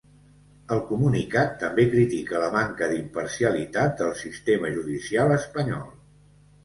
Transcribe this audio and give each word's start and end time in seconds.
El 0.75 0.79
comunicat 0.85 1.51
també 1.63 1.85
critica 1.91 2.41
la 2.45 2.49
manca 2.57 2.87
d’imparcialitat 2.93 3.97
del 4.03 4.17
sistema 4.25 4.73
judicial 4.79 5.37
espanyol. 5.39 5.87